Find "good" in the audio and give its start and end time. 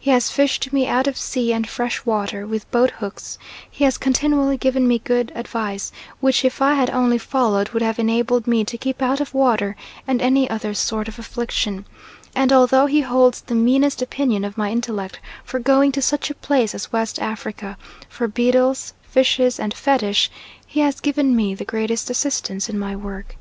4.98-5.30